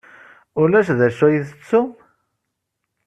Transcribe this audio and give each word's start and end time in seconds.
Ulac 0.61 0.87
d 0.97 0.99
acu 1.07 1.23
ay 1.27 1.37
tettum? 1.49 1.89